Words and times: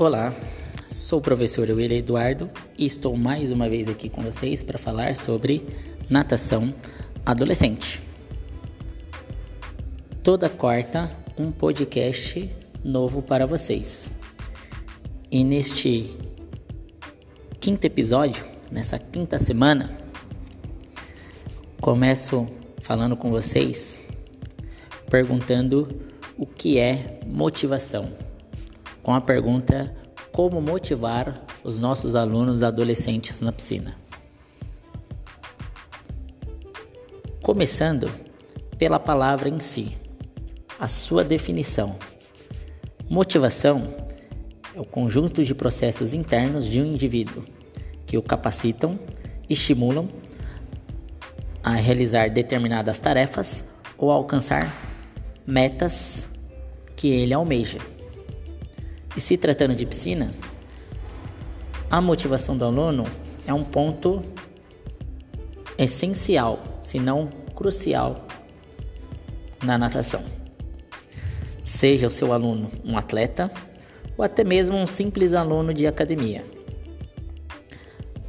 Olá, 0.00 0.34
sou 0.88 1.18
o 1.18 1.22
professor 1.22 1.68
William 1.68 1.98
Eduardo 1.98 2.50
e 2.78 2.86
estou 2.86 3.14
mais 3.18 3.50
uma 3.50 3.68
vez 3.68 3.86
aqui 3.86 4.08
com 4.08 4.22
vocês 4.22 4.62
para 4.62 4.78
falar 4.78 5.14
sobre 5.14 5.62
natação 6.08 6.72
adolescente. 7.26 8.00
Toda 10.22 10.48
quarta, 10.48 11.10
um 11.38 11.52
podcast 11.52 12.50
novo 12.82 13.20
para 13.20 13.44
vocês. 13.44 14.10
E 15.30 15.44
neste 15.44 16.16
quinto 17.60 17.86
episódio, 17.86 18.42
nessa 18.72 18.98
quinta 18.98 19.38
semana, 19.38 19.98
começo 21.78 22.46
falando 22.80 23.18
com 23.18 23.30
vocês 23.30 24.00
perguntando 25.10 25.86
o 26.38 26.46
que 26.46 26.78
é 26.78 27.20
motivação 27.26 28.29
com 29.02 29.14
a 29.14 29.20
pergunta: 29.20 29.94
Como 30.32 30.60
motivar 30.60 31.44
os 31.64 31.78
nossos 31.78 32.14
alunos 32.14 32.62
adolescentes 32.62 33.40
na 33.40 33.52
piscina? 33.52 33.96
Começando 37.42 38.10
pela 38.78 38.98
palavra 38.98 39.48
em 39.48 39.60
si, 39.60 39.96
a 40.78 40.86
sua 40.86 41.24
definição. 41.24 41.96
Motivação 43.08 43.94
é 44.74 44.80
o 44.80 44.84
conjunto 44.84 45.44
de 45.44 45.54
processos 45.54 46.14
internos 46.14 46.64
de 46.64 46.80
um 46.80 46.86
indivíduo 46.86 47.44
que 48.06 48.16
o 48.16 48.22
capacitam, 48.22 48.98
estimulam 49.48 50.08
a 51.62 51.72
realizar 51.72 52.28
determinadas 52.28 52.98
tarefas 52.98 53.64
ou 53.98 54.10
alcançar 54.10 54.72
metas 55.46 56.28
que 56.96 57.08
ele 57.08 57.34
almeja. 57.34 57.78
E 59.16 59.20
se 59.20 59.36
tratando 59.36 59.74
de 59.74 59.84
piscina, 59.84 60.32
a 61.90 62.00
motivação 62.00 62.56
do 62.56 62.64
aluno 62.64 63.04
é 63.46 63.52
um 63.52 63.64
ponto 63.64 64.22
essencial, 65.76 66.78
se 66.80 66.98
não 66.98 67.28
crucial, 67.54 68.26
na 69.62 69.76
natação. 69.76 70.22
Seja 71.62 72.06
o 72.06 72.10
seu 72.10 72.32
aluno 72.32 72.70
um 72.84 72.96
atleta 72.96 73.50
ou 74.16 74.24
até 74.24 74.44
mesmo 74.44 74.76
um 74.76 74.86
simples 74.86 75.34
aluno 75.34 75.74
de 75.74 75.86
academia. 75.86 76.44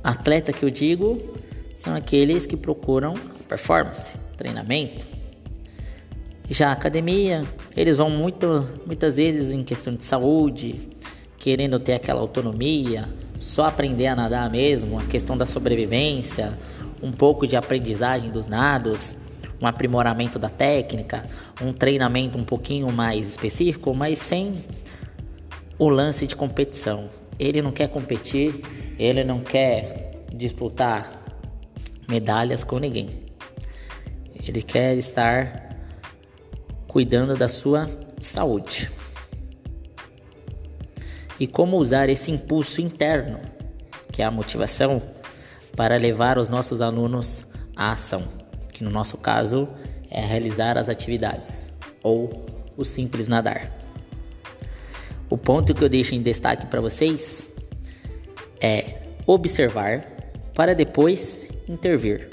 Atleta 0.03 0.51
que 0.51 0.63
eu 0.63 0.69
digo 0.69 1.21
são 1.75 1.95
aqueles 1.95 2.45
que 2.45 2.57
procuram 2.57 3.13
performance, 3.47 4.15
treinamento. 4.37 5.05
Já 6.49 6.69
a 6.69 6.73
academia 6.73 7.43
eles 7.75 7.97
vão 7.97 8.09
muito, 8.09 8.67
muitas 8.85 9.17
vezes 9.17 9.53
em 9.53 9.63
questão 9.63 9.95
de 9.95 10.03
saúde, 10.03 10.89
querendo 11.37 11.79
ter 11.79 11.93
aquela 11.93 12.21
autonomia, 12.21 13.09
só 13.37 13.65
aprender 13.65 14.07
a 14.07 14.15
nadar 14.15 14.49
mesmo, 14.49 14.99
a 14.99 15.03
questão 15.03 15.37
da 15.37 15.45
sobrevivência, 15.45 16.57
um 17.01 17.11
pouco 17.11 17.47
de 17.47 17.55
aprendizagem 17.55 18.29
dos 18.29 18.47
nados, 18.47 19.15
um 19.59 19.65
aprimoramento 19.65 20.37
da 20.37 20.49
técnica, 20.49 21.25
um 21.61 21.71
treinamento 21.71 22.37
um 22.37 22.43
pouquinho 22.43 22.91
mais 22.91 23.27
específico, 23.27 23.93
mas 23.93 24.19
sem 24.19 24.53
o 25.77 25.89
lance 25.89 26.27
de 26.27 26.35
competição. 26.35 27.09
Ele 27.39 27.61
não 27.61 27.71
quer 27.71 27.87
competir, 27.87 28.61
ele 28.99 29.23
não 29.23 29.39
quer 29.39 30.25
disputar 30.33 31.11
medalhas 32.07 32.63
com 32.63 32.77
ninguém. 32.77 33.23
Ele 34.47 34.61
quer 34.61 34.95
estar 34.97 35.70
cuidando 36.91 37.37
da 37.37 37.47
sua 37.47 37.89
saúde. 38.19 38.91
E 41.39 41.47
como 41.47 41.77
usar 41.77 42.09
esse 42.09 42.29
impulso 42.29 42.81
interno, 42.81 43.39
que 44.11 44.21
é 44.21 44.25
a 44.25 44.29
motivação, 44.29 45.01
para 45.73 45.95
levar 45.95 46.37
os 46.37 46.49
nossos 46.49 46.81
alunos 46.81 47.45
à 47.77 47.93
ação, 47.93 48.27
que 48.73 48.83
no 48.83 48.89
nosso 48.89 49.15
caso 49.17 49.69
é 50.09 50.19
realizar 50.19 50.77
as 50.77 50.89
atividades 50.89 51.71
ou 52.03 52.45
o 52.75 52.83
simples 52.83 53.29
nadar. 53.29 53.71
O 55.29 55.37
ponto 55.37 55.73
que 55.73 55.81
eu 55.81 55.87
deixo 55.87 56.13
em 56.13 56.21
destaque 56.21 56.65
para 56.65 56.81
vocês 56.81 57.49
é 58.59 58.97
observar 59.25 60.05
para 60.53 60.75
depois 60.75 61.47
intervir. 61.69 62.27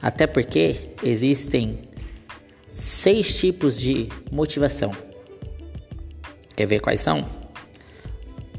Até 0.00 0.28
porque 0.28 0.92
existem 1.02 1.92
seis 2.74 3.38
tipos 3.38 3.78
de 3.78 4.08
motivação. 4.32 4.90
Quer 6.56 6.66
ver 6.66 6.80
quais 6.80 7.00
são? 7.00 7.24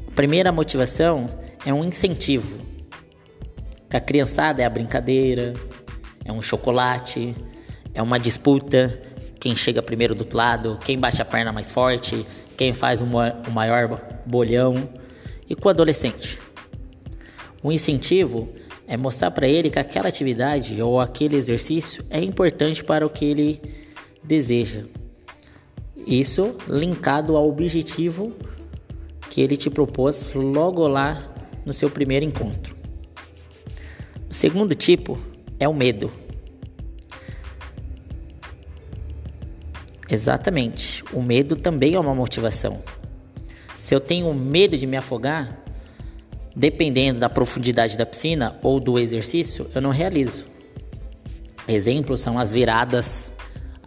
A 0.08 0.10
primeira 0.14 0.50
motivação 0.50 1.28
é 1.66 1.74
um 1.74 1.84
incentivo. 1.84 2.58
Que 3.90 3.96
a 3.98 4.00
criançada 4.00 4.62
é 4.62 4.64
a 4.64 4.70
brincadeira, 4.70 5.52
é 6.24 6.32
um 6.32 6.40
chocolate, 6.40 7.36
é 7.92 8.00
uma 8.00 8.18
disputa. 8.18 9.02
Quem 9.38 9.54
chega 9.54 9.82
primeiro 9.82 10.14
do 10.14 10.22
outro 10.22 10.38
lado, 10.38 10.78
quem 10.82 10.98
bate 10.98 11.20
a 11.20 11.24
perna 11.24 11.52
mais 11.52 11.70
forte, 11.70 12.26
quem 12.56 12.72
faz 12.72 13.02
o 13.02 13.06
maior 13.52 14.00
bolhão. 14.24 14.88
E 15.46 15.54
com 15.54 15.68
o 15.68 15.70
adolescente? 15.70 16.40
O 17.62 17.70
incentivo 17.70 18.48
é 18.86 18.96
mostrar 18.96 19.30
para 19.30 19.46
ele 19.46 19.68
que 19.68 19.78
aquela 19.78 20.08
atividade 20.08 20.80
ou 20.80 20.98
aquele 20.98 21.36
exercício 21.36 22.02
é 22.08 22.22
importante 22.22 22.82
para 22.82 23.04
o 23.04 23.10
que 23.10 23.26
ele 23.26 23.85
deseja. 24.26 24.84
Isso 25.96 26.56
linkado 26.68 27.36
ao 27.36 27.48
objetivo 27.48 28.32
que 29.30 29.40
ele 29.40 29.56
te 29.56 29.70
propôs 29.70 30.32
logo 30.34 30.86
lá 30.86 31.34
no 31.64 31.72
seu 31.72 31.90
primeiro 31.90 32.24
encontro. 32.24 32.76
O 34.28 34.34
segundo 34.34 34.74
tipo 34.74 35.18
é 35.58 35.68
o 35.68 35.74
medo. 35.74 36.12
Exatamente, 40.08 41.02
o 41.12 41.20
medo 41.20 41.56
também 41.56 41.94
é 41.94 42.00
uma 42.00 42.14
motivação. 42.14 42.82
Se 43.76 43.94
eu 43.94 44.00
tenho 44.00 44.32
medo 44.32 44.78
de 44.78 44.86
me 44.86 44.96
afogar, 44.96 45.58
dependendo 46.54 47.18
da 47.20 47.28
profundidade 47.28 47.98
da 47.98 48.06
piscina 48.06 48.56
ou 48.62 48.78
do 48.78 48.98
exercício, 48.98 49.68
eu 49.74 49.82
não 49.82 49.90
realizo. 49.90 50.46
Exemplos 51.68 52.20
são 52.20 52.38
as 52.38 52.52
viradas 52.52 53.32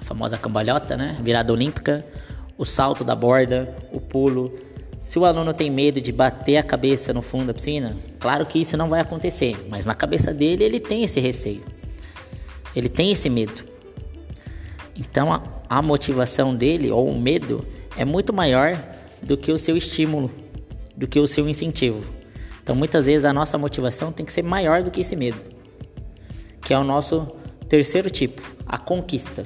famosa 0.09 0.39
cambalhota, 0.39 0.97
né? 0.97 1.15
Virada 1.21 1.53
olímpica, 1.53 2.03
o 2.57 2.65
salto 2.65 3.03
da 3.03 3.15
borda, 3.15 3.75
o 3.91 4.01
pulo. 4.01 4.51
Se 5.03 5.19
o 5.19 5.23
aluno 5.23 5.53
tem 5.53 5.69
medo 5.69 6.01
de 6.01 6.11
bater 6.11 6.57
a 6.57 6.63
cabeça 6.63 7.13
no 7.13 7.21
fundo 7.21 7.45
da 7.45 7.53
piscina, 7.53 7.95
claro 8.19 8.43
que 8.43 8.59
isso 8.59 8.75
não 8.75 8.89
vai 8.89 9.01
acontecer, 9.01 9.67
mas 9.69 9.85
na 9.85 9.93
cabeça 9.93 10.33
dele 10.33 10.63
ele 10.63 10.79
tem 10.79 11.03
esse 11.03 11.19
receio. 11.19 11.61
Ele 12.75 12.89
tem 12.89 13.11
esse 13.11 13.29
medo. 13.29 13.63
Então 14.97 15.31
a, 15.31 15.43
a 15.69 15.79
motivação 15.79 16.55
dele 16.55 16.89
ou 16.89 17.07
o 17.07 17.19
medo 17.19 17.63
é 17.95 18.03
muito 18.03 18.33
maior 18.33 18.75
do 19.21 19.37
que 19.37 19.51
o 19.51 19.59
seu 19.59 19.77
estímulo, 19.77 20.31
do 20.97 21.07
que 21.07 21.19
o 21.19 21.27
seu 21.27 21.47
incentivo. 21.47 22.03
Então 22.63 22.75
muitas 22.75 23.05
vezes 23.05 23.25
a 23.25 23.31
nossa 23.31 23.59
motivação 23.59 24.11
tem 24.11 24.25
que 24.25 24.33
ser 24.33 24.43
maior 24.43 24.81
do 24.81 24.89
que 24.89 25.01
esse 25.01 25.15
medo, 25.15 25.37
que 26.63 26.73
é 26.73 26.79
o 26.79 26.83
nosso 26.83 27.27
terceiro 27.69 28.09
tipo, 28.09 28.41
a 28.65 28.77
conquista. 28.79 29.45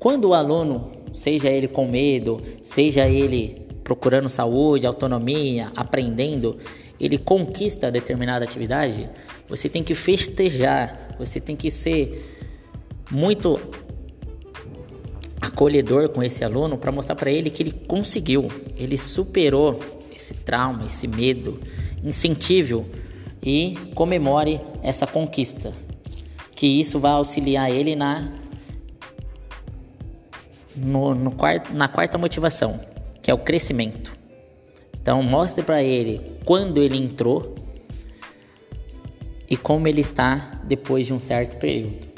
Quando 0.00 0.30
o 0.30 0.34
aluno, 0.34 0.90
seja 1.12 1.50
ele 1.50 1.68
com 1.68 1.86
medo, 1.86 2.42
seja 2.62 3.06
ele 3.06 3.66
procurando 3.84 4.30
saúde, 4.30 4.86
autonomia, 4.86 5.70
aprendendo, 5.76 6.56
ele 6.98 7.18
conquista 7.18 7.90
determinada 7.90 8.42
atividade, 8.42 9.10
você 9.46 9.68
tem 9.68 9.84
que 9.84 9.94
festejar, 9.94 11.14
você 11.18 11.38
tem 11.38 11.54
que 11.54 11.70
ser 11.70 12.24
muito 13.10 13.60
acolhedor 15.38 16.08
com 16.08 16.22
esse 16.22 16.42
aluno 16.42 16.78
para 16.78 16.90
mostrar 16.90 17.14
para 17.14 17.30
ele 17.30 17.50
que 17.50 17.62
ele 17.62 17.72
conseguiu, 17.72 18.48
ele 18.78 18.96
superou 18.96 19.80
esse 20.16 20.32
trauma, 20.32 20.86
esse 20.86 21.06
medo, 21.06 21.60
incentive 22.02 22.86
e 23.42 23.76
comemore 23.94 24.62
essa 24.82 25.06
conquista, 25.06 25.74
que 26.56 26.66
isso 26.66 26.98
vai 26.98 27.12
auxiliar 27.12 27.70
ele 27.70 27.94
na 27.94 28.39
no, 30.80 31.14
no 31.14 31.30
quarto, 31.30 31.72
na 31.74 31.88
quarta 31.88 32.16
motivação, 32.18 32.80
que 33.22 33.30
é 33.30 33.34
o 33.34 33.38
crescimento. 33.38 34.12
Então 35.00 35.22
mostre 35.22 35.62
para 35.62 35.82
ele 35.82 36.20
quando 36.44 36.82
ele 36.82 36.96
entrou 36.96 37.54
e 39.48 39.56
como 39.56 39.88
ele 39.88 40.00
está 40.00 40.60
depois 40.64 41.06
de 41.06 41.12
um 41.12 41.18
certo 41.18 41.58
período. 41.58 42.08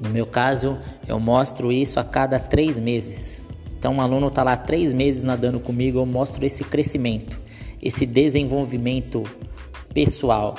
No 0.00 0.10
meu 0.10 0.26
caso, 0.26 0.78
eu 1.06 1.18
mostro 1.18 1.72
isso 1.72 1.98
a 1.98 2.04
cada 2.04 2.38
três 2.38 2.78
meses. 2.78 3.50
Então, 3.76 3.94
um 3.94 4.00
aluno 4.00 4.28
está 4.28 4.42
lá 4.42 4.56
três 4.56 4.92
meses 4.92 5.22
nadando 5.22 5.60
comigo, 5.60 5.98
eu 5.98 6.06
mostro 6.06 6.44
esse 6.44 6.64
crescimento, 6.64 7.38
esse 7.80 8.06
desenvolvimento 8.06 9.22
pessoal. 9.92 10.56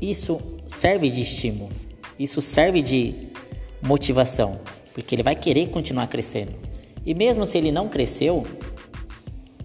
Isso 0.00 0.40
serve 0.66 1.10
de 1.10 1.22
estímulo, 1.22 1.70
isso 2.18 2.40
serve 2.40 2.82
de 2.82 3.28
motivação 3.80 4.60
porque 4.92 5.14
ele 5.14 5.22
vai 5.22 5.34
querer 5.34 5.68
continuar 5.68 6.06
crescendo. 6.06 6.52
E 7.04 7.14
mesmo 7.14 7.44
se 7.44 7.58
ele 7.58 7.72
não 7.72 7.88
cresceu, 7.88 8.44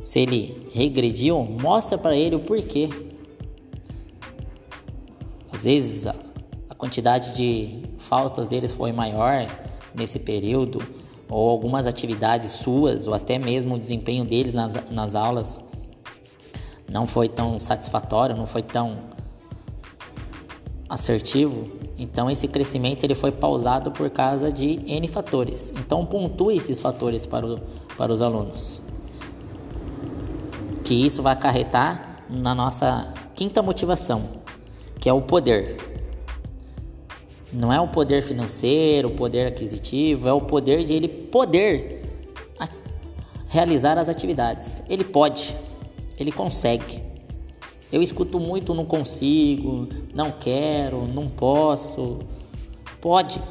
Se 0.01 0.19
ele 0.19 0.69
regrediu, 0.73 1.43
mostra 1.43 1.97
para 1.97 2.15
ele 2.15 2.35
o 2.35 2.39
porquê. 2.39 2.87
Às 5.51 5.65
vezes 5.65 6.07
a, 6.07 6.15
quantidade 6.77 7.35
de 7.35 7.81
faltas 7.97 8.47
deles 8.47 8.71
foi 8.71 8.93
maior 8.93 9.47
nesse 9.93 10.19
período, 10.19 10.79
ou 11.27 11.49
algumas 11.49 11.87
atividades 11.87 12.51
suas, 12.51 13.07
ou 13.07 13.13
até 13.13 13.37
mesmo 13.37 13.75
o 13.75 13.79
desempenho 13.79 14.23
deles 14.23 14.53
nas, 14.53 14.75
nas 14.89 15.13
aulas 15.13 15.61
não 16.89 17.05
foi 17.05 17.27
tão 17.27 17.59
satisfatório, 17.59 18.35
não 18.35 18.45
foi 18.45 18.61
tão 18.61 18.99
assertivo, 20.89 21.67
então 21.97 22.29
esse 22.29 22.47
crescimento 22.47 23.03
ele 23.03 23.15
foi 23.15 23.31
pausado 23.31 23.91
por 23.91 24.09
causa 24.09 24.51
de 24.51 24.79
N 24.85 25.07
fatores. 25.07 25.73
Então 25.77 26.05
pontue 26.05 26.57
esses 26.57 26.79
fatores 26.79 27.25
para, 27.25 27.45
o, 27.45 27.59
para 27.97 28.11
os 28.11 28.21
alunos. 28.21 28.81
Que 30.83 31.05
isso 31.05 31.21
vai 31.21 31.33
acarretar 31.33 32.23
na 32.29 32.55
nossa 32.55 33.13
quinta 33.35 33.61
motivação, 33.61 34.23
que 34.99 35.09
é 35.09 35.13
o 35.13 35.21
poder. 35.21 35.77
Não 37.51 37.71
é 37.71 37.79
o 37.79 37.87
poder 37.87 38.21
financeiro, 38.21 39.09
o 39.09 39.11
poder 39.11 39.47
aquisitivo, 39.47 40.27
é 40.27 40.33
o 40.33 40.41
poder 40.41 40.83
de 40.83 40.93
ele 40.93 41.07
poder 41.07 41.97
realizar 43.47 43.97
as 43.97 44.09
atividades. 44.09 44.83
Ele 44.89 45.03
pode, 45.03 45.55
ele 46.19 46.31
consegue. 46.31 47.06
Eu 47.91 48.01
escuto 48.01 48.39
muito 48.39 48.73
não 48.73 48.85
consigo, 48.85 49.87
não 50.13 50.31
quero, 50.31 51.07
não 51.07 51.29
posso. 51.29 52.19
Pode. 52.99 53.41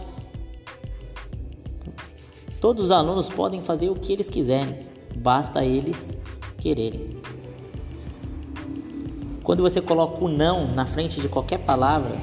Todos 2.60 2.86
os 2.86 2.90
alunos 2.90 3.28
podem 3.28 3.62
fazer 3.62 3.88
o 3.88 3.94
que 3.94 4.12
eles 4.12 4.28
quiserem, 4.28 4.80
basta 5.16 5.64
eles 5.64 6.18
quererem. 6.58 7.16
Quando 9.42 9.62
você 9.62 9.80
coloca 9.80 10.24
o 10.24 10.28
não 10.28 10.66
na 10.66 10.84
frente 10.84 11.20
de 11.20 11.28
qualquer 11.28 11.58
palavra, 11.58 12.16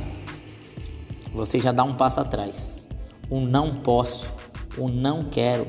você 1.33 1.59
já 1.59 1.71
dá 1.71 1.83
um 1.83 1.95
passo 1.95 2.19
atrás. 2.19 2.87
O 3.29 3.39
não 3.39 3.75
posso, 3.75 4.29
o 4.77 4.87
não 4.89 5.23
quero. 5.23 5.65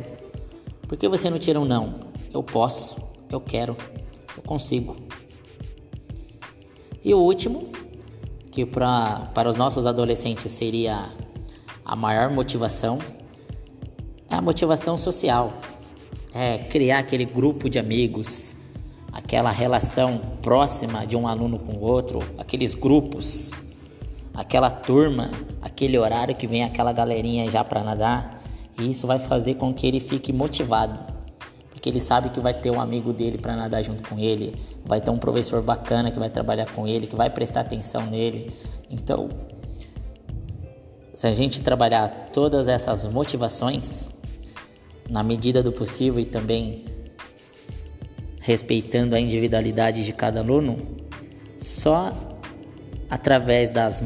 Por 0.88 0.98
que 0.98 1.08
você 1.08 1.30
não 1.30 1.38
tira 1.38 1.60
um 1.60 1.64
não? 1.64 2.00
Eu 2.32 2.42
posso, 2.42 2.96
eu 3.30 3.40
quero, 3.40 3.76
eu 4.36 4.42
consigo. 4.42 5.03
E 7.04 7.12
o 7.12 7.18
último, 7.18 7.68
que 8.50 8.64
pra, 8.64 9.30
para 9.34 9.46
os 9.50 9.56
nossos 9.56 9.84
adolescentes 9.84 10.50
seria 10.50 11.04
a 11.84 11.94
maior 11.94 12.30
motivação, 12.30 12.98
é 14.30 14.34
a 14.34 14.40
motivação 14.40 14.96
social. 14.96 15.52
É 16.32 16.56
criar 16.56 17.00
aquele 17.00 17.26
grupo 17.26 17.68
de 17.68 17.78
amigos, 17.78 18.56
aquela 19.12 19.50
relação 19.50 20.18
próxima 20.40 21.06
de 21.06 21.14
um 21.14 21.28
aluno 21.28 21.58
com 21.58 21.74
o 21.74 21.80
outro, 21.82 22.20
aqueles 22.38 22.74
grupos, 22.74 23.50
aquela 24.32 24.70
turma, 24.70 25.30
aquele 25.60 25.98
horário 25.98 26.34
que 26.34 26.46
vem 26.46 26.64
aquela 26.64 26.92
galerinha 26.92 27.50
já 27.50 27.62
para 27.62 27.84
nadar. 27.84 28.42
E 28.78 28.90
isso 28.90 29.06
vai 29.06 29.18
fazer 29.18 29.56
com 29.56 29.74
que 29.74 29.86
ele 29.86 30.00
fique 30.00 30.32
motivado 30.32 31.13
que 31.84 31.90
ele 31.90 32.00
sabe 32.00 32.30
que 32.30 32.40
vai 32.40 32.54
ter 32.54 32.70
um 32.70 32.80
amigo 32.80 33.12
dele 33.12 33.36
para 33.36 33.54
nadar 33.54 33.84
junto 33.84 34.08
com 34.08 34.18
ele, 34.18 34.54
vai 34.86 35.02
ter 35.02 35.10
um 35.10 35.18
professor 35.18 35.60
bacana 35.60 36.10
que 36.10 36.18
vai 36.18 36.30
trabalhar 36.30 36.64
com 36.64 36.88
ele, 36.88 37.06
que 37.06 37.14
vai 37.14 37.28
prestar 37.28 37.60
atenção 37.60 38.06
nele. 38.06 38.50
Então, 38.88 39.28
se 41.12 41.26
a 41.26 41.34
gente 41.34 41.60
trabalhar 41.60 42.08
todas 42.32 42.68
essas 42.68 43.04
motivações 43.04 44.08
na 45.10 45.22
medida 45.22 45.62
do 45.62 45.70
possível 45.70 46.18
e 46.18 46.24
também 46.24 46.86
respeitando 48.40 49.14
a 49.14 49.20
individualidade 49.20 50.06
de 50.06 50.12
cada 50.14 50.40
aluno, 50.40 50.78
só 51.58 52.14
através 53.10 53.70
das, 53.72 54.02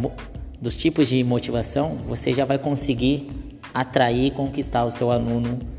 dos 0.61 0.75
tipos 0.75 1.07
de 1.07 1.23
motivação 1.23 1.97
você 2.09 2.33
já 2.33 2.45
vai 2.45 2.59
conseguir 2.59 3.29
atrair 3.73 4.27
e 4.27 4.31
conquistar 4.33 4.85
o 4.85 4.91
seu 4.91 5.13
aluno 5.13 5.78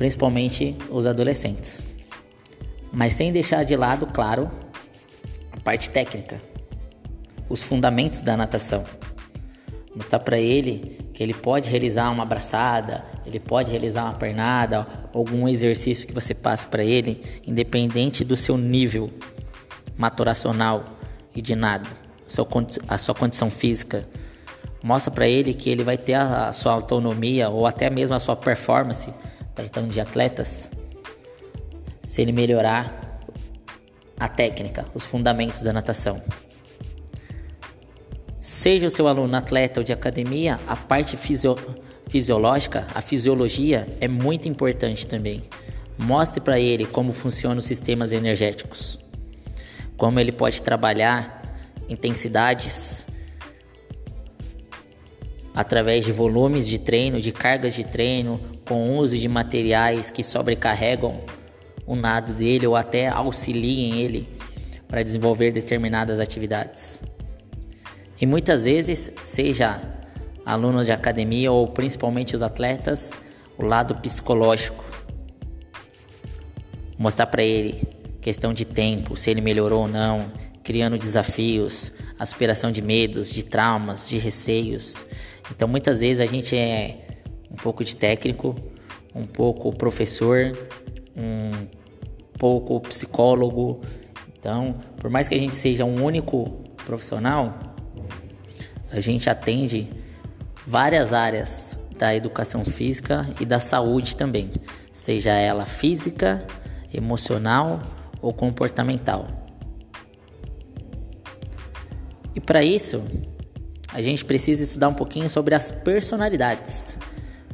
principalmente 0.00 0.74
os 0.88 1.04
adolescentes. 1.04 1.86
Mas 2.90 3.12
sem 3.12 3.30
deixar 3.30 3.64
de 3.64 3.76
lado, 3.76 4.06
claro, 4.06 4.50
a 5.52 5.60
parte 5.60 5.90
técnica, 5.90 6.40
os 7.50 7.62
fundamentos 7.62 8.22
da 8.22 8.34
natação. 8.34 8.82
Mostrar 9.94 10.20
para 10.20 10.38
ele 10.38 10.98
que 11.12 11.22
ele 11.22 11.34
pode 11.34 11.68
realizar 11.68 12.10
uma 12.10 12.22
abraçada, 12.22 13.04
ele 13.26 13.38
pode 13.38 13.72
realizar 13.72 14.04
uma 14.04 14.14
pernada, 14.14 14.86
algum 15.12 15.46
exercício 15.46 16.08
que 16.08 16.14
você 16.14 16.32
passe 16.32 16.66
para 16.66 16.82
ele, 16.82 17.22
independente 17.46 18.24
do 18.24 18.36
seu 18.36 18.56
nível 18.56 19.10
maturacional 19.98 20.82
e 21.36 21.42
de 21.42 21.54
nada, 21.54 21.86
a 22.88 22.96
sua 22.96 23.14
condição 23.14 23.50
física. 23.50 24.08
Mostra 24.82 25.12
para 25.12 25.28
ele 25.28 25.52
que 25.52 25.68
ele 25.68 25.84
vai 25.84 25.98
ter 25.98 26.14
a 26.14 26.50
sua 26.54 26.72
autonomia 26.72 27.50
ou 27.50 27.66
até 27.66 27.90
mesmo 27.90 28.16
a 28.16 28.18
sua 28.18 28.34
performance 28.34 29.12
tratando 29.60 29.92
de 29.92 30.00
atletas, 30.00 30.70
se 32.02 32.22
ele 32.22 32.32
melhorar 32.32 33.20
a 34.18 34.26
técnica, 34.26 34.86
os 34.94 35.04
fundamentos 35.04 35.60
da 35.60 35.72
natação. 35.72 36.22
Seja 38.40 38.86
o 38.86 38.90
seu 38.90 39.06
aluno 39.06 39.36
atleta 39.36 39.80
ou 39.80 39.84
de 39.84 39.92
academia, 39.92 40.58
a 40.66 40.74
parte 40.76 41.16
fisio 41.16 41.56
fisiológica, 42.08 42.86
a 42.94 43.00
fisiologia 43.00 43.86
é 44.00 44.08
muito 44.08 44.48
importante 44.48 45.06
também. 45.06 45.44
Mostre 45.96 46.40
para 46.40 46.58
ele 46.58 46.86
como 46.86 47.12
funcionam 47.12 47.58
os 47.58 47.66
sistemas 47.66 48.10
energéticos, 48.12 48.98
como 49.96 50.18
ele 50.18 50.32
pode 50.32 50.60
trabalhar 50.62 51.42
intensidades 51.88 53.06
através 55.54 56.04
de 56.04 56.12
volumes 56.12 56.66
de 56.66 56.78
treino, 56.78 57.20
de 57.20 57.30
cargas 57.30 57.74
de 57.74 57.84
treino, 57.84 58.40
com 58.70 58.96
uso 58.96 59.18
de 59.18 59.26
materiais 59.26 60.12
que 60.12 60.22
sobrecarregam 60.22 61.22
o 61.84 61.96
nado 61.96 62.32
dele 62.32 62.68
ou 62.68 62.76
até 62.76 63.08
auxiliem 63.08 63.98
ele 63.98 64.28
para 64.86 65.02
desenvolver 65.02 65.50
determinadas 65.50 66.20
atividades. 66.20 67.00
E 68.20 68.24
muitas 68.24 68.62
vezes, 68.62 69.10
seja 69.24 69.82
alunos 70.46 70.86
de 70.86 70.92
academia 70.92 71.50
ou 71.50 71.66
principalmente 71.66 72.36
os 72.36 72.42
atletas, 72.42 73.12
o 73.58 73.64
lado 73.64 73.96
psicológico. 73.96 74.84
Mostrar 76.96 77.26
para 77.26 77.42
ele 77.42 77.82
questão 78.20 78.54
de 78.54 78.64
tempo, 78.64 79.16
se 79.16 79.32
ele 79.32 79.40
melhorou 79.40 79.80
ou 79.80 79.88
não, 79.88 80.30
criando 80.62 80.96
desafios, 80.96 81.90
aspiração 82.16 82.70
de 82.70 82.80
medos, 82.80 83.28
de 83.28 83.42
traumas, 83.42 84.08
de 84.08 84.16
receios. 84.16 85.04
Então 85.50 85.66
muitas 85.66 85.98
vezes 85.98 86.20
a 86.22 86.26
gente 86.26 86.56
é 86.56 87.09
um 87.50 87.56
pouco 87.56 87.84
de 87.84 87.96
técnico, 87.96 88.54
um 89.14 89.26
pouco 89.26 89.74
professor, 89.74 90.56
um 91.16 91.66
pouco 92.38 92.80
psicólogo. 92.80 93.80
Então, 94.38 94.76
por 94.96 95.10
mais 95.10 95.28
que 95.28 95.34
a 95.34 95.38
gente 95.38 95.56
seja 95.56 95.84
um 95.84 96.02
único 96.02 96.64
profissional, 96.86 97.58
a 98.90 99.00
gente 99.00 99.28
atende 99.28 99.88
várias 100.66 101.12
áreas 101.12 101.78
da 101.98 102.14
educação 102.14 102.64
física 102.64 103.28
e 103.38 103.44
da 103.44 103.60
saúde 103.60 104.16
também, 104.16 104.50
seja 104.90 105.32
ela 105.32 105.66
física, 105.66 106.46
emocional 106.92 107.82
ou 108.22 108.32
comportamental. 108.32 109.28
E 112.34 112.40
para 112.40 112.62
isso, 112.62 113.02
a 113.92 114.00
gente 114.00 114.24
precisa 114.24 114.62
estudar 114.64 114.88
um 114.88 114.94
pouquinho 114.94 115.28
sobre 115.28 115.54
as 115.54 115.70
personalidades. 115.70 116.96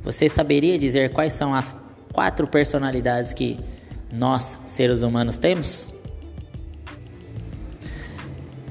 Você 0.06 0.28
saberia 0.28 0.78
dizer 0.78 1.10
quais 1.10 1.32
são 1.32 1.52
as 1.52 1.75
quatro 2.12 2.46
personalidades 2.46 3.32
que 3.32 3.58
nós, 4.12 4.56
seres 4.64 5.02
humanos, 5.02 5.36
temos? 5.36 5.90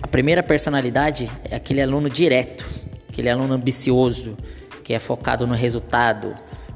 A 0.02 0.08
primeira 0.08 0.42
personalidade 0.42 1.30
é 1.44 1.58
aquele 1.58 1.82
aluno 1.82 2.10
direto, 2.10 2.66
aquele 3.10 3.30
aluno 3.30 3.54
ambicioso, 3.54 4.38
que 4.82 4.94
é 4.94 4.98
focado 4.98 5.46
no 5.46 5.54
resultado, 5.54 6.34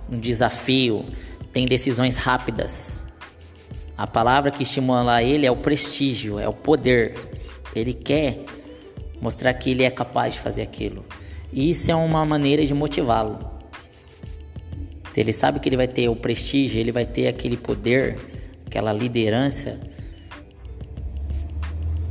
no 0.09 0.19
desafio, 0.19 1.05
tem 1.53 1.65
decisões 1.65 2.17
rápidas. 2.17 3.05
A 3.97 4.05
palavra 4.05 4.51
que 4.51 4.63
estimula 4.63 5.23
ele 5.23 5.45
é 5.45 5.51
o 5.51 5.55
prestígio, 5.55 6.37
é 6.37 6.49
o 6.49 6.53
poder. 6.53 7.15
Ele 7.73 7.93
quer 7.93 8.43
mostrar 9.21 9.53
que 9.53 9.71
ele 9.71 9.83
é 9.83 9.89
capaz 9.89 10.33
de 10.33 10.41
fazer 10.41 10.63
aquilo. 10.63 11.05
E 11.49 11.69
isso 11.69 11.89
é 11.89 11.95
uma 11.95 12.25
maneira 12.25 12.65
de 12.65 12.73
motivá-lo. 12.73 13.58
Ele 15.19 15.33
sabe 15.33 15.59
que 15.59 15.67
ele 15.67 15.75
vai 15.75 15.87
ter 15.87 16.07
o 16.07 16.15
prestígio, 16.15 16.79
ele 16.79 16.93
vai 16.93 17.05
ter 17.05 17.27
aquele 17.27 17.57
poder, 17.57 18.17
aquela 18.65 18.93
liderança, 18.93 19.77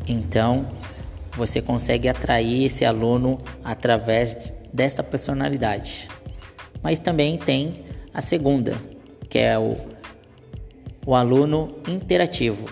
então 0.06 0.66
você 1.34 1.62
consegue 1.62 2.06
atrair 2.06 2.64
esse 2.64 2.84
aluno 2.84 3.38
através 3.64 4.52
desta 4.70 5.02
personalidade. 5.02 6.06
Mas 6.82 6.98
também 6.98 7.38
tem 7.38 7.82
a 8.12 8.20
segunda, 8.20 8.76
que 9.30 9.38
é 9.38 9.58
o, 9.58 9.74
o 11.06 11.14
aluno 11.14 11.78
interativo. 11.88 12.68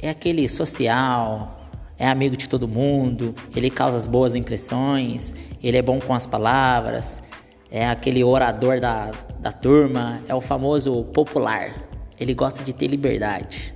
É 0.00 0.08
aquele 0.08 0.48
social, 0.48 1.68
é 1.98 2.08
amigo 2.08 2.38
de 2.38 2.48
todo 2.48 2.66
mundo, 2.66 3.34
ele 3.54 3.68
causa 3.68 3.98
as 3.98 4.06
boas 4.06 4.34
impressões, 4.34 5.34
ele 5.62 5.76
é 5.76 5.82
bom 5.82 5.98
com 6.00 6.14
as 6.14 6.26
palavras, 6.26 7.22
é 7.70 7.86
aquele 7.86 8.24
orador 8.24 8.80
da, 8.80 9.10
da 9.44 9.52
turma, 9.52 10.22
é 10.26 10.34
o 10.34 10.40
famoso 10.40 11.04
popular. 11.12 11.74
Ele 12.18 12.32
gosta 12.32 12.64
de 12.64 12.72
ter 12.72 12.86
liberdade. 12.86 13.74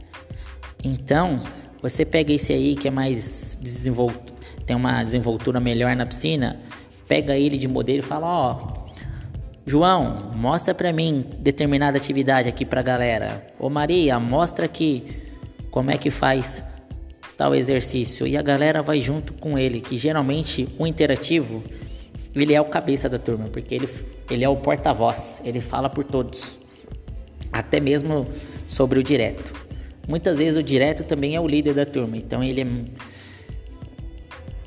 Então, 0.82 1.42
você 1.82 2.06
pega 2.06 2.32
esse 2.32 2.54
aí 2.54 2.74
que 2.74 2.88
é 2.88 2.90
mais 2.90 3.58
desenvolto, 3.60 4.32
tem 4.64 4.74
uma 4.74 5.04
desenvoltura 5.04 5.60
melhor 5.60 5.94
na 5.94 6.06
piscina, 6.06 6.58
pega 7.06 7.36
ele 7.36 7.58
de 7.58 7.68
modelo 7.68 7.98
e 7.98 8.02
fala: 8.02 8.26
Ó, 8.26 8.54
oh, 8.54 8.90
João, 9.66 10.32
mostra 10.34 10.72
pra 10.72 10.90
mim 10.90 11.26
determinada 11.38 11.98
atividade 11.98 12.48
aqui 12.48 12.64
pra 12.64 12.80
galera. 12.80 13.46
Ô 13.58 13.68
Maria, 13.68 14.18
mostra 14.18 14.64
aqui 14.64 15.04
como 15.70 15.90
é 15.90 15.98
que 15.98 16.10
faz 16.10 16.64
tal 17.36 17.54
exercício. 17.54 18.26
E 18.26 18.38
a 18.38 18.42
galera 18.42 18.80
vai 18.80 19.02
junto 19.02 19.34
com 19.34 19.58
ele, 19.58 19.82
que 19.82 19.98
geralmente 19.98 20.66
o 20.78 20.86
interativo 20.86 21.62
ele 22.34 22.54
é 22.54 22.60
o 22.60 22.64
cabeça 22.66 23.08
da 23.08 23.18
turma, 23.18 23.48
porque 23.48 23.74
ele, 23.74 23.88
ele 24.30 24.44
é 24.44 24.48
o 24.48 24.56
porta-voz, 24.56 25.40
ele 25.44 25.60
fala 25.60 25.88
por 25.88 26.04
todos, 26.04 26.58
até 27.52 27.80
mesmo 27.80 28.26
sobre 28.66 28.98
o 28.98 29.02
direto. 29.02 29.52
Muitas 30.06 30.38
vezes 30.38 30.58
o 30.58 30.62
direto 30.62 31.04
também 31.04 31.34
é 31.34 31.40
o 31.40 31.46
líder 31.46 31.74
da 31.74 31.84
turma, 31.84 32.16
então 32.16 32.42
ele 32.42 32.62
é, 32.62 32.66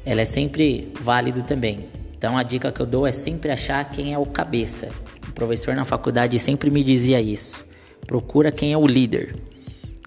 ela 0.05 0.21
é 0.21 0.25
sempre 0.25 0.91
válido 0.99 1.43
também. 1.43 1.87
Então 2.15 2.37
a 2.37 2.43
dica 2.43 2.71
que 2.71 2.79
eu 2.79 2.85
dou 2.85 3.07
é 3.07 3.11
sempre 3.11 3.51
achar 3.51 3.83
quem 3.89 4.13
é 4.13 4.17
o 4.17 4.25
cabeça. 4.25 4.89
O 5.27 5.31
professor 5.31 5.75
na 5.75 5.85
faculdade 5.85 6.37
sempre 6.37 6.69
me 6.69 6.83
dizia 6.83 7.19
isso. 7.19 7.65
Procura 8.05 8.51
quem 8.51 8.73
é 8.73 8.77
o 8.77 8.85
líder, 8.85 9.35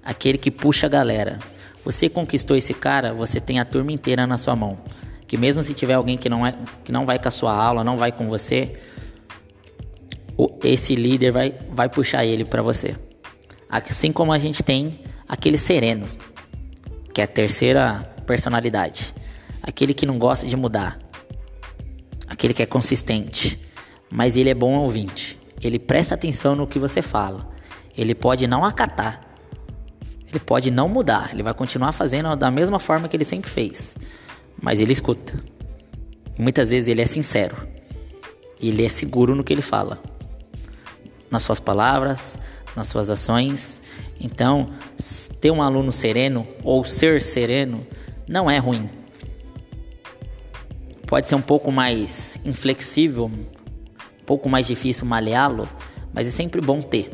aquele 0.05 0.39
que 0.39 0.51
puxa 0.51 0.87
a 0.87 0.91
galera. 0.91 1.39
Você 1.85 2.09
conquistou 2.09 2.57
esse 2.57 2.73
cara, 2.73 3.13
você 3.13 3.41
tem 3.41 3.59
a 3.59 3.65
turma 3.65 3.91
inteira 3.91 4.27
na 4.27 4.39
sua 4.39 4.55
mão. 4.55 4.79
Que 5.27 5.37
mesmo 5.37 5.63
se 5.63 5.75
tiver 5.75 5.95
alguém 5.95 6.17
que 6.17 6.29
não, 6.29 6.47
é, 6.47 6.55
que 6.85 6.93
não 6.93 7.07
vai 7.07 7.19
com 7.19 7.29
a 7.29 7.31
sua 7.31 7.53
aula, 7.53 7.83
não 7.83 7.97
vai 7.97 8.13
com 8.13 8.29
você, 8.29 8.79
esse 10.63 10.95
líder 10.95 11.31
vai, 11.31 11.55
vai 11.71 11.89
puxar 11.89 12.25
ele 12.25 12.45
para 12.45 12.63
você. 12.63 12.97
Assim 13.69 14.13
como 14.13 14.33
a 14.33 14.39
gente 14.39 14.63
tem 14.63 15.01
aquele 15.29 15.59
sereno, 15.59 16.09
que 17.13 17.21
é 17.21 17.25
a 17.25 17.27
terceira 17.27 18.15
personalidade. 18.27 19.15
Aquele 19.63 19.95
que 19.95 20.05
não 20.05 20.19
gosta 20.19 20.47
de 20.47 20.57
mudar. 20.57 20.99
Aquele 22.29 22.53
que 22.53 22.63
é 22.63 22.67
consistente. 22.67 23.61
Mas 24.11 24.37
ele 24.37 24.51
é 24.51 24.55
bom 24.55 24.75
ouvinte. 24.75 25.41
Ele 25.63 25.79
presta 25.79 26.15
atenção 26.15 26.55
no 26.55 26.67
que 26.67 26.79
você 26.79 27.01
fala. 27.01 27.49
Ele 27.97 28.15
pode 28.15 28.47
não 28.47 28.65
acatar. 28.65 29.21
Ele 30.29 30.39
pode 30.39 30.71
não 30.71 30.89
mudar. 30.89 31.31
Ele 31.33 31.43
vai 31.43 31.55
continuar 31.55 31.93
fazendo 31.93 32.35
da 32.37 32.51
mesma 32.51 32.79
forma 32.79 33.09
que 33.09 33.17
ele 33.17 33.25
sempre 33.25 33.51
fez. 33.51 33.97
Mas 34.61 34.81
ele 34.81 34.93
escuta. 34.93 35.35
Muitas 36.39 36.71
vezes 36.71 36.89
ele 36.89 37.03
é 37.03 37.07
sincero. 37.07 37.57
Ele 38.61 38.85
é 38.85 38.89
seguro 38.89 39.35
no 39.35 39.45
que 39.45 39.53
ele 39.53 39.63
fala. 39.63 40.01
Nas 41.31 41.43
suas 41.43 41.61
palavras, 41.61 42.39
nas 42.75 42.89
suas 42.89 43.11
ações. 43.11 43.81
Então, 44.21 44.71
ter 45.41 45.51
um 45.51 45.63
aluno 45.63 45.93
sereno 45.93 46.47
ou 46.63 46.85
ser 46.85 47.21
sereno 47.21 47.87
não 48.29 48.51
é 48.51 48.59
ruim 48.59 48.89
pode 51.15 51.29
ser 51.29 51.37
um 51.37 51.41
pouco 51.41 51.71
mais 51.71 52.39
inflexível, 52.45 53.27
um 53.27 54.25
pouco 54.27 54.49
mais 54.49 54.67
difícil 54.67 55.07
maleá-lo, 55.07 55.69
mas 56.13 56.27
é 56.27 56.31
sempre 56.33 56.61
bom 56.61 56.81
ter. 56.81 57.09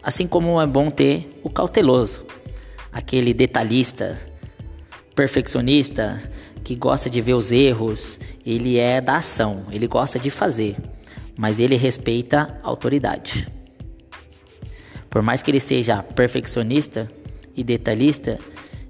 Assim 0.00 0.24
como 0.24 0.60
é 0.60 0.66
bom 0.68 0.88
ter 0.88 1.40
o 1.42 1.50
cauteloso, 1.50 2.24
aquele 2.92 3.34
detalhista, 3.34 4.16
perfeccionista, 5.16 6.22
que 6.62 6.76
gosta 6.76 7.08
de 7.08 7.22
ver 7.22 7.34
os 7.34 7.50
erros, 7.50 8.20
ele 8.44 8.78
é 8.78 9.00
da 9.00 9.16
ação, 9.16 9.64
ele 9.72 9.88
gosta 9.88 10.18
de 10.18 10.30
fazer, 10.30 10.76
mas 11.36 11.58
ele 11.58 11.74
respeita 11.74 12.60
a 12.62 12.68
autoridade. 12.68 13.50
Por 15.08 15.22
mais 15.22 15.42
que 15.42 15.50
ele 15.50 15.58
seja 15.58 16.02
perfeccionista 16.02 17.10
e 17.56 17.64
detalhista, 17.64 18.38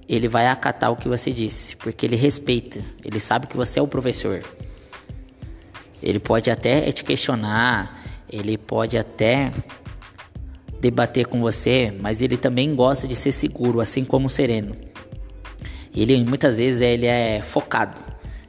ele 0.08 0.26
vai 0.26 0.48
acatar 0.48 0.90
o 0.90 0.96
que 0.96 1.08
você 1.08 1.32
disse, 1.32 1.76
porque 1.76 2.04
ele 2.04 2.16
respeita, 2.16 2.80
ele 3.04 3.20
sabe 3.20 3.46
que 3.46 3.56
você 3.56 3.78
é 3.78 3.82
o 3.82 3.86
professor. 3.86 4.42
Ele 6.02 6.18
pode 6.18 6.50
até 6.50 6.90
te 6.90 7.04
questionar, 7.04 8.02
ele 8.28 8.58
pode 8.58 8.98
até 8.98 9.52
debater 10.80 11.26
com 11.26 11.40
você, 11.40 11.94
mas 12.00 12.20
ele 12.20 12.36
também 12.36 12.74
gosta 12.74 13.06
de 13.06 13.14
ser 13.14 13.32
seguro, 13.32 13.80
assim 13.80 14.04
como 14.04 14.28
sereno. 14.28 14.85
Ele 15.96 16.22
muitas 16.24 16.58
vezes 16.58 16.80
ele 16.80 17.06
é 17.06 17.40
focado, 17.40 17.98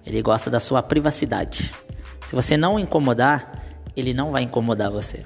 ele 0.05 0.21
gosta 0.21 0.49
da 0.49 0.59
sua 0.59 0.83
privacidade. 0.83 1.73
Se 2.25 2.35
você 2.35 2.57
não 2.57 2.77
incomodar, 2.77 3.63
ele 3.95 4.13
não 4.13 4.31
vai 4.31 4.43
incomodar 4.43 4.91
você. 4.91 5.23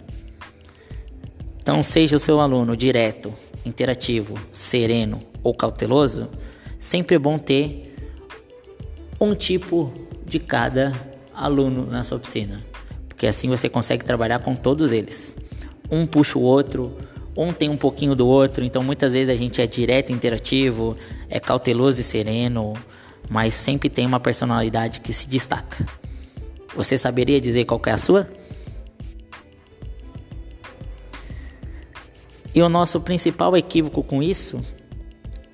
Então 1.61 1.83
seja 1.83 2.15
o 2.15 2.19
seu 2.19 2.39
aluno 2.39 2.77
direto, 2.77 3.33
interativo, 3.65 4.35
sereno 4.51 5.21
ou 5.43 5.53
cauteloso, 5.53 6.29
sempre 6.79 7.15
é 7.15 7.19
bom 7.19 7.37
ter 7.37 7.95
um 9.19 9.35
tipo 9.35 9.91
de 10.25 10.39
cada 10.39 10.93
aluno 11.33 11.85
na 11.85 12.03
sua 12.03 12.17
oficina, 12.17 12.59
porque 13.07 13.27
assim 13.27 13.49
você 13.49 13.69
consegue 13.69 14.03
trabalhar 14.03 14.39
com 14.39 14.55
todos 14.55 14.91
eles. 14.91 15.35
Um 15.89 16.05
puxa 16.05 16.39
o 16.39 16.41
outro, 16.41 16.97
um 17.35 17.53
tem 17.53 17.69
um 17.69 17.77
pouquinho 17.77 18.15
do 18.15 18.27
outro, 18.27 18.65
então 18.65 18.83
muitas 18.83 19.13
vezes 19.13 19.29
a 19.29 19.35
gente 19.35 19.61
é 19.61 19.67
direto, 19.67 20.11
interativo, 20.11 20.97
é 21.31 21.39
cauteloso 21.39 22.01
e 22.01 22.03
sereno, 22.03 22.73
mas 23.29 23.53
sempre 23.53 23.89
tem 23.89 24.05
uma 24.05 24.19
personalidade 24.19 24.99
que 24.99 25.13
se 25.13 25.27
destaca. 25.27 25.87
Você 26.75 26.97
saberia 26.97 27.39
dizer 27.39 27.63
qual 27.63 27.81
é 27.85 27.91
a 27.91 27.97
sua? 27.97 28.29
E 32.53 32.61
o 32.61 32.67
nosso 32.67 32.99
principal 32.99 33.55
equívoco 33.55 34.03
com 34.03 34.21
isso 34.21 34.61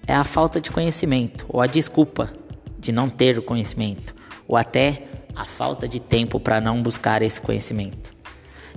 é 0.08 0.16
a 0.16 0.24
falta 0.24 0.60
de 0.60 0.72
conhecimento, 0.72 1.46
ou 1.48 1.62
a 1.62 1.68
desculpa 1.68 2.34
de 2.80 2.92
não 2.92 3.08
ter 3.08 3.38
o 3.38 3.44
conhecimento, 3.44 4.16
ou 4.48 4.58
até 4.58 5.04
a 5.36 5.46
falta 5.46 5.88
de 5.88 6.00
tempo 6.00 6.40
para 6.40 6.60
não 6.60 6.82
buscar 6.82 7.22
esse 7.22 7.40
conhecimento. 7.40 8.12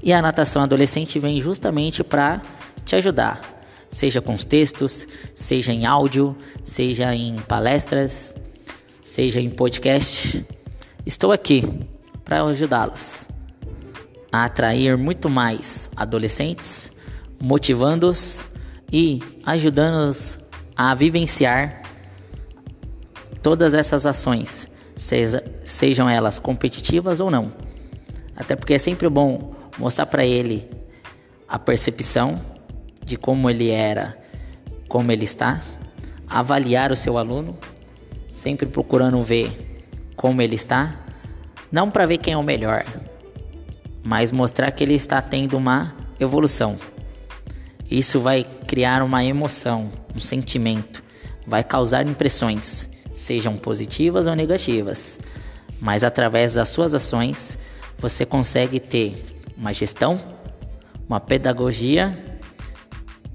E 0.03 0.13
a 0.13 0.21
natação 0.21 0.63
adolescente 0.63 1.19
vem 1.19 1.41
justamente 1.41 2.05
para 2.05 2.43
te 2.85 2.95
ajudar, 2.97 3.41
seja 3.91 4.23
com 4.23 4.33
os 4.33 4.45
textos, 4.45 5.07
seja 5.35 5.73
em 5.73 5.85
áudio, 5.85 6.35
seja 6.63 7.15
em 7.15 7.37
palestras, 7.37 8.35
seja 9.05 9.41
em 9.41 9.51
podcast. 9.51 10.47
Estou 11.05 11.33
aqui 11.33 11.69
para 12.25 12.43
ajudá-los 12.45 13.29
a 14.33 14.45
atrair 14.45 14.97
muito 14.97 15.29
mais 15.29 15.91
adolescentes 15.97 16.91
motivando-os 17.41 18.47
e 18.93 19.21
ajudando-os 19.45 20.39
a 20.77 20.95
vivenciar 20.95 21.83
todas 23.43 23.73
essas 23.73 24.05
ações, 24.05 24.69
seja, 24.95 25.43
sejam 25.65 26.09
elas 26.09 26.39
competitivas 26.39 27.19
ou 27.19 27.31
não. 27.31 27.53
Até 28.37 28.55
porque 28.55 28.75
é 28.75 28.79
sempre 28.79 29.09
bom 29.09 29.55
mostrar 29.79 30.07
para 30.07 30.25
ele 30.25 30.69
a 31.49 31.59
percepção 31.59 32.50
de 33.11 33.17
como 33.17 33.51
ele 33.51 33.71
era, 33.71 34.17
como 34.89 35.11
ele 35.11 35.25
está, 35.25 35.61
avaliar 36.29 36.93
o 36.93 36.97
seu 36.97 37.19
aluno, 37.19 37.59
sempre 38.33 38.69
procurando 38.69 39.21
ver 39.21 39.83
como 40.15 40.41
ele 40.41 40.55
está, 40.55 41.01
não 41.73 41.91
para 41.91 42.07
ver 42.07 42.19
quem 42.19 42.35
é 42.35 42.37
o 42.37 42.43
melhor, 42.43 42.85
mas 44.05 44.31
mostrar 44.31 44.71
que 44.71 44.85
ele 44.85 44.95
está 44.95 45.21
tendo 45.21 45.57
uma 45.59 45.93
evolução. 46.21 46.77
Isso 47.91 48.21
vai 48.21 48.45
criar 48.69 49.03
uma 49.03 49.25
emoção, 49.25 49.91
um 50.15 50.21
sentimento, 50.21 51.03
vai 51.45 51.65
causar 51.65 52.07
impressões, 52.07 52.89
sejam 53.13 53.57
positivas 53.57 54.29
ou 54.29 54.37
negativas. 54.37 55.19
Mas 55.81 56.05
através 56.05 56.55
das 56.55 56.69
suas 56.69 56.95
ações, 56.95 57.59
você 57.99 58.25
consegue 58.25 58.79
ter 58.79 59.21
uma 59.57 59.73
gestão, 59.73 60.17
uma 61.09 61.19
pedagogia, 61.19 62.30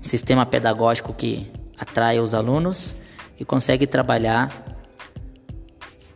sistema 0.07 0.45
pedagógico 0.45 1.13
que 1.13 1.51
atrai 1.77 2.19
os 2.19 2.33
alunos 2.33 2.95
e 3.39 3.45
consegue 3.45 3.85
trabalhar 3.85 4.77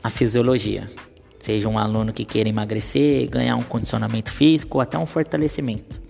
a 0.04 0.10
fisiologia. 0.10 0.90
Seja 1.40 1.68
um 1.68 1.78
aluno 1.78 2.14
que 2.14 2.26
queira 2.26 2.50
emagrecer, 2.50 3.30
ganhar 3.30 3.56
um 3.56 3.64
condicionamento 3.64 4.32
físico 4.32 4.78
ou 4.78 4.82
até 4.82 4.98
um 4.98 5.06
fortalecimento. 5.06 6.02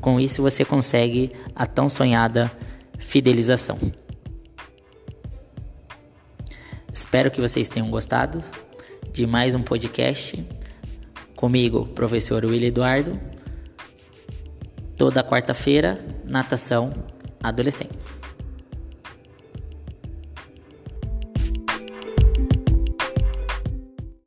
Com 0.00 0.20
isso 0.20 0.42
você 0.42 0.64
consegue 0.64 1.32
a 1.54 1.66
tão 1.66 1.88
sonhada 1.88 2.50
fidelização. 2.98 3.78
Espero 6.92 7.30
que 7.30 7.40
vocês 7.40 7.68
tenham 7.68 7.90
gostado 7.90 8.42
de 9.12 9.26
mais 9.26 9.54
um 9.54 9.62
podcast 9.62 10.44
comigo, 11.36 11.86
professor 11.94 12.44
William 12.44 12.68
Eduardo. 12.68 13.20
Toda 14.98 15.22
quarta-feira, 15.22 15.96
natação 16.24 16.92
adolescentes. 17.40 18.20